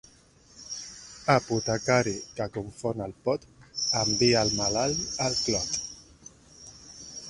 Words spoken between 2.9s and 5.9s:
el pot envia el malalt al clot.